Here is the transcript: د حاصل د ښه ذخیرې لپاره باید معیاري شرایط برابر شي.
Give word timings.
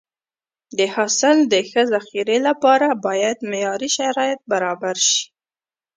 د 0.77 0.79
حاصل 0.93 1.37
د 1.53 1.55
ښه 1.69 1.81
ذخیرې 1.93 2.37
لپاره 2.47 2.87
باید 3.05 3.37
معیاري 3.49 3.89
شرایط 3.97 4.39
برابر 4.51 4.95
شي. 5.07 5.21